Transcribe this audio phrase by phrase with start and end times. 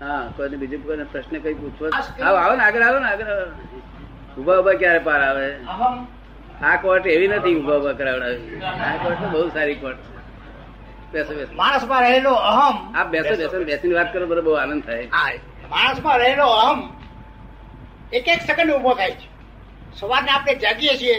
[0.00, 3.46] હા કોઈને બીજું કોઈને પ્રશ્ન કઈ પૂછવો આવો આવો ને આગળ આવો ને આગળ આવો.
[4.38, 5.46] ઊભા ઊભા ક્યારે પાર આવે?
[6.62, 8.60] આ કોર્ટ એવી નથી ઊભા ઊભા કરાવડાવી.
[8.84, 10.12] આ કોર્ટ બહુ સારી કોર્ટ છે.
[11.12, 11.52] બેસો બેસો.
[11.62, 12.76] માણસમાં રહેલો અહમ.
[12.96, 15.06] આ બેસો બેસો બેસીને વાત કરો બધો બહુ આનંદ થાય.
[15.74, 16.80] માણસમાં રહેલો અહમ
[18.12, 19.26] એક એક સેકન્ડ ઊભો થાય છે.
[20.00, 21.18] સવારને આપણે જાગીએ છીએ?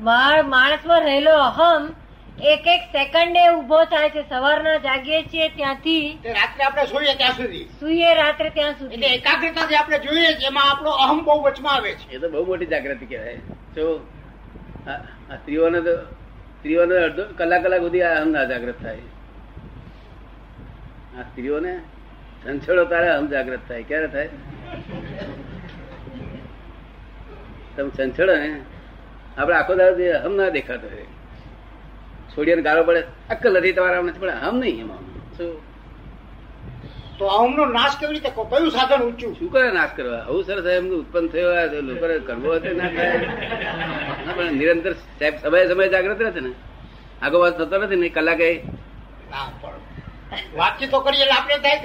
[0.00, 1.82] માણસમાં રહેલો અહમ
[2.36, 7.64] એક એક સેકન્ડે ઊભો થાય છે સવારના જાગીએ છીએ ત્યાંથી રાત્રે આપણે સુઈએ ત્યાં સુધી.
[7.80, 9.14] સુઈએ રાત્રે ત્યાં એટલે સુધી.
[9.14, 12.12] એકાગ્રતા જે આપણે જોઈએ એમાં આપણો અહમ બહુ વચમાં આવે છે.
[12.12, 13.38] એ તો બહુ મોટી જાગૃતિ કહેવાય.
[13.76, 13.98] જો
[15.36, 18.98] સ્ત્રીઓને તો સ્ત્રીઓને અડધો કલાક કલાક સુધી અહમ ના જાગૃત થાય.
[21.18, 21.74] આ સ્ત્રીઓને
[22.44, 23.82] સંછળો તારે અહમ જાગૃત થાય.
[23.82, 24.28] ક્યારે થાય?
[27.76, 28.60] તમે સંછળો ને
[29.38, 31.06] આપણે આખો દાડો અહમ ના દેખાતો હોય.
[32.36, 33.02] છોડીને ગાળો પડે.
[33.30, 35.02] અક્કલ નથી તમારા નથી પડે આમ નહીં એમાં.
[35.36, 35.50] શું
[37.18, 38.30] તો અહમનો નાશ કેવી રીતે?
[38.30, 39.32] કયું સાધન ઊંચું?
[39.38, 40.22] શું કરે નાશ કરવા?
[40.28, 42.90] આવું સરસ એમનું ઉત્પન્ન થયો હોય કરવો હતો ના
[44.36, 46.52] પણ નિરંતર સાહેબ સમય સમય જાગૃત રહે છે ને.
[47.22, 48.48] આગો વાત થતો નથી ને કલાકે
[50.56, 51.78] વાતચીત તો કરીએ આપણે થાય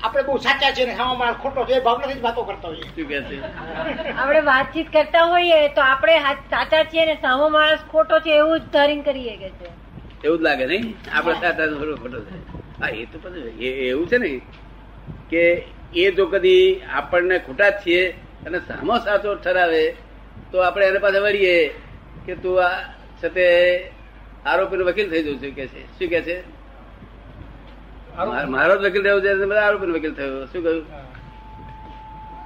[0.00, 2.84] આપણે બહુ સાચા છે ને સામા માણસ ખોટો છે એ ભાવનાથી જ વાતો કરતા હોઈએ.
[2.86, 3.36] શું કે છે?
[4.12, 6.14] આપણે વાતચીત કરતા હોઈએ તો આપણે
[6.50, 9.68] સાચા છીએ ને સામો માણસ ખોટો છે એવું જ ધારીને કરીએ કે છે.
[10.24, 10.86] એવું જ લાગે નહીં?
[11.12, 12.34] આપણે સાચા ખોટો છે.
[12.80, 14.30] હા એ તો પણ એ- એવું છે ને
[15.30, 15.42] કે
[15.94, 18.02] એ જો કદી આપણને ખોટા છીએ
[18.46, 19.82] અને સામો સાચો ઠરાવે
[20.52, 21.56] તો આપણે એને પાસે વળીએ
[22.26, 22.76] કે તું આ
[23.20, 23.44] છતે
[24.44, 25.80] આરોપીનો વકીલ થઈ જવું છે કે છે.
[25.98, 26.36] શું કે છે?
[28.16, 30.46] માર- જ વકીલ થયો ત્યારે બધા આરોપી વકીલ થયો.
[30.46, 30.86] શું કહ્યું?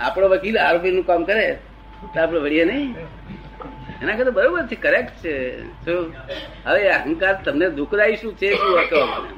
[0.00, 1.58] આપણો વકીલ આરોપીનું કામ કરે
[2.14, 2.94] તો આપણે વળીએ નહીં?
[4.02, 5.62] એના કરતા બરોબર છે કરેક્ટ છે.
[5.84, 6.14] શું
[6.66, 9.28] હવે અહંકાર તમને દુઃખદાયી શું છે શું કહો મને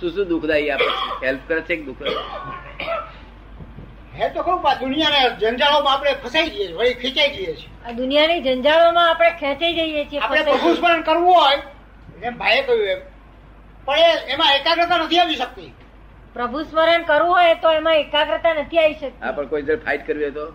[0.00, 1.26] શું શું દુઃખદાયી આપે છે?
[1.26, 3.02] હેલ્પ કરે છે દુઃખદાયી દુઃખ?
[4.20, 7.88] હે તો કહું દુનિયાના જંજાળોમાં આપણે ફસાઈ જઈએ વળી ખીચાઈ જઈએ છીએ.
[7.88, 11.58] આ દુનિયાની જંજાળોમાં આપણે ખેંચાઈ જઈએ છીએ આપણે પ્રભુ સ્મરણ કરવું હોય
[12.22, 12.98] એમ ભાઈએ કહ્યું એમ.
[13.88, 15.74] પણ એમાં એકાગ્રતા નથી આવી શકતી.
[16.34, 19.22] પ્રભુ સ્મરણ કરવું હોય તો એમાં એકાગ્રતા નથી આવી શકતી.
[19.22, 20.46] હા પણ કોઈ જયારે ફાઇટ કરવી હોય તો?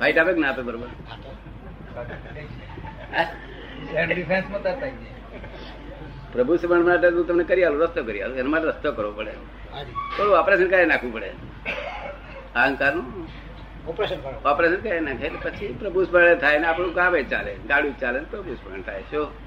[0.00, 0.86] ફાઇટ આપે કે ના આપે બરોબર?
[3.16, 3.26] હા?
[6.32, 8.36] પ્રભુ સ્મરણ માટે હું તમને કરી આલું રસ્તો કરી આલું.
[8.36, 9.32] એના માટે રસ્તો કરવો પડે.
[10.16, 11.30] થોડું ઓપરેશન કરી નાખવું પડે.
[12.54, 13.28] અહંકારનું
[13.86, 15.00] ઓપરેશન ઓપરેશન કરી.
[15.00, 15.26] નાખે.
[15.26, 17.54] એટલે પછી પ્રભુ સ્મરણ થાય ને આપણું કામે ચાલે.
[17.54, 19.02] ગાડું ચાલે ને પ્રભુ સ્મરણ થાય.
[19.02, 19.45] શું?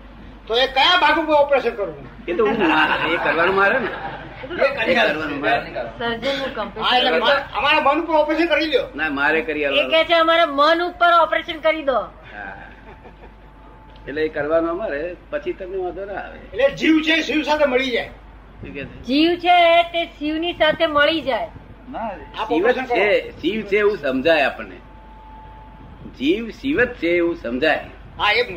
[0.49, 2.25] તો એ કયા ભાગ ઉપર ઓપરેશન કરવું?
[2.27, 2.55] એ તો હું
[3.11, 3.87] એ કરવાનું મારે ને.
[4.85, 5.61] એ કરવાનું મારે.
[5.99, 6.83] સર્જનનું competition.
[6.83, 8.87] હા એટલે મા- અમારા મન ઉપર ઓપરેશન કરી લ્યો.
[8.95, 11.99] ના મારે કરી એ કે છે અમારા મન ઉપર ઓપરેશન કરી દો.
[14.07, 16.39] એટલે એ કરવાનું અમારે પછી તમને વાંધો ના આવે.
[16.39, 18.09] એટલે જીવ છે શિવ સાથે મળી જાય?
[19.05, 21.47] જીવ છે તે શિવની સાથે મળી જાય.
[22.47, 22.71] શિવ.
[22.71, 24.75] છે શિવ છે એવું સમજાય આપણને.
[26.17, 27.85] જીવ શિવ જ છે એવું સમજાય.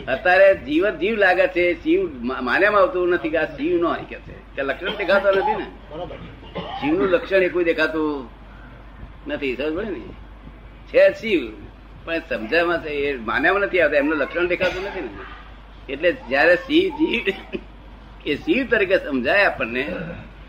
[0.08, 4.56] અત્યારે જીવ જીવ લાગે છે શિવ માન્યામાં આવતું નથી કે આ શિવ નો કે છે.
[4.56, 5.64] કે લક્ષણ દેખાતો નથી ને?
[6.80, 8.28] શિવનું લક્ષણ એ કોઈ દેખાતું
[9.26, 10.00] નથી સમજ ને?
[10.92, 11.52] છે શિવ
[12.04, 15.08] પણ સમજામાં એ માન્યામાં નથી આવતા એમનું લક્ષણ દેખાતું નથી ને?
[15.92, 17.22] એટલે જયારે શિવ જીવ
[18.26, 19.94] એ શિવ તરીકે સમજાય આપણને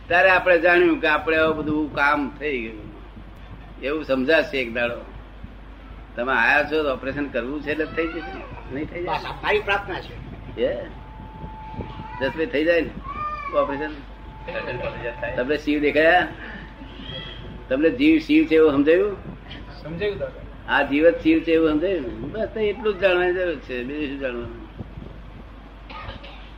[0.07, 2.93] ત્યારે આપણે જાણ્યું કે આપણે આવું બધું કામ થઈ ગયું.
[3.81, 5.05] એવું સમજાશે એક દાડો.
[6.15, 8.52] તમે આયા છો ઓપરેશન કરવું છે એટલે થઈ જશે ને?
[8.71, 9.19] નહીં થઈ જાય.
[9.43, 10.13] મારી પ્રાર્થના છે.
[12.41, 12.89] એ થઈ જાય ને?
[13.57, 13.91] ઓપરેશન
[15.35, 16.27] તમને શિવ દેખાયા?
[17.69, 19.17] તમને જીવ શિવ છે એવું સમજાયું?
[19.83, 20.19] સમજાયું
[20.69, 24.19] આ જીવ જ શિવ છે એવું સમજાયું બસ એટલું જ જાણવાની જરૂર છે બીજું શું
[24.19, 24.63] જાણવાનું?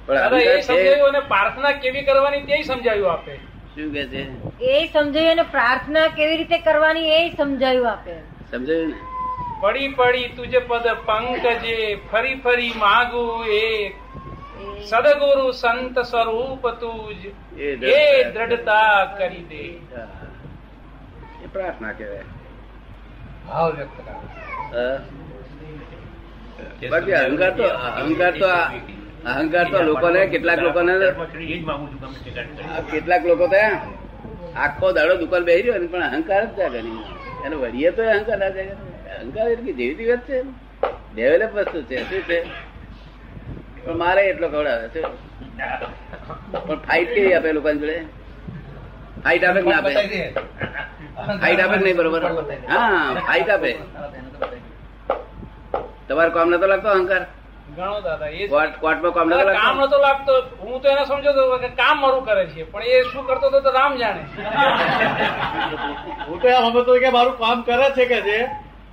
[0.07, 3.35] પણ પ્રાર્થના કેવી કરવાની તે સમજાયું આપે.
[3.75, 4.23] શું કે છે?
[4.63, 8.15] એ સમજાયું અને પ્રાર્થના કેવી રીતે કરવાની એ સમજાયું આપે.
[8.51, 9.14] સમજાયું ને?
[9.59, 13.91] પડી પડી તુજે પદ પંકજે ફરી ફરી માગુ એક.
[13.91, 13.95] એ-
[14.83, 17.15] સદગુરુ સંત સ્વરૂપ તુજ
[17.59, 19.55] એ દ્રઢતા કરી દે.
[19.55, 19.79] એ
[21.53, 22.23] પ્રાર્થના કહેવાય.
[23.47, 24.09] ભાવ વ્યક્ત કરે.
[26.89, 28.45] બાકી અહંકાર તો અહંકાર તો
[29.29, 30.91] અહંકાર તો લોકોને કેટલાક લોકોને
[32.91, 33.55] કેટલાક લોકો તો
[34.55, 37.45] આખો દાડો દુકાન બેસી રહ્યો ને પણ અહંકાર જ જાગે નહીં.
[37.45, 38.94] એને વળીએ તો અહંકાર ના જાગે.
[39.05, 40.37] અહંકાર એટલે જેવી તેવી છે?
[41.13, 42.39] ડેવલપ વસ્તુ છે શું છે?
[43.85, 45.01] પણ મારે એટલો ખવડાવે છે.
[46.65, 47.97] પણ ફાઇટ કેવી આપે લોકો જોડે?
[49.23, 49.91] ફાઇટ આપે ના આપે?
[51.41, 52.23] ફાઇટ આપે નહીં બરોબર?
[52.67, 53.71] હા ફાઇટ આપે.
[56.07, 57.23] તમારે કામ નતો લાગતો અહંકાર?
[57.77, 58.47] ઘણો દાદા એ
[58.81, 59.87] કોર્ટમાં કામ નતો દાદા, કામ લાગતો?
[59.87, 63.23] નતો લાગતો હું તો એને સમજો હતો કે કામ મારું કરે છે પણ એ શું
[63.27, 64.21] કરતો હતો તો રામ જાણે.
[66.27, 68.39] હું તો એમ સમજતો કે મારું કામ કરે છે કે છે?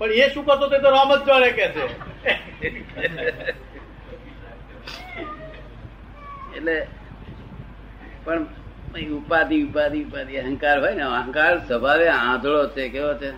[0.02, 1.84] પણ એ શું કરતો તે તો રામ જ જાણે કે છે.
[6.56, 6.76] એટલે
[8.24, 8.46] પણ
[9.16, 13.30] ઉપાધિ ઉપાધિ ઉપાધિ અહંકાર હોય ને અહંકાર સ્વભાવે આંધળો છે કેવો છે?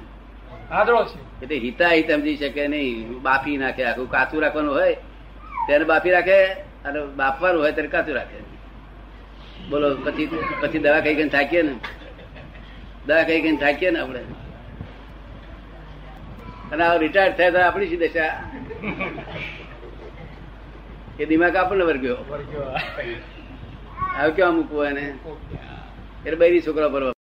[0.70, 1.18] આંધળો છે.
[1.42, 4.94] એટલે હિતાહિત સમજી શકે નહીં બાફી નાખે આખું કાચું રાખવાનું હોય
[5.66, 6.38] ત્યારે બાફી રાખે
[6.86, 8.38] અને બાફવાનું હોય ત્યારે કાચું રાખે.
[9.70, 10.30] બોલો પછી
[10.62, 11.74] પછી દવા કઈ કઈ થાકીએ ને?
[13.06, 14.24] દવા કઈ કઈ થાકીએ ને આપણે?
[16.72, 18.32] અને આ રિટાયર થાય તો આપણી શી દશા?
[21.18, 22.18] એ દિમાગ આપણને વર્ગ્યો?
[24.16, 25.04] હવે કેવા મૂકવો એને?
[26.24, 27.13] એટલે બૈરી છોકરા પર